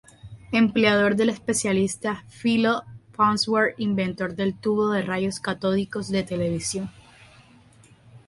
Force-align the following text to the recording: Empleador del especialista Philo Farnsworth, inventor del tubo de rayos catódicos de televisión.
Empleador 0.51 1.15
del 1.15 1.29
especialista 1.29 2.25
Philo 2.41 2.81
Farnsworth, 3.11 3.75
inventor 3.79 4.33
del 4.33 4.57
tubo 4.57 4.89
de 4.89 5.03
rayos 5.03 5.39
catódicos 5.39 6.09
de 6.09 6.23
televisión. 6.23 6.89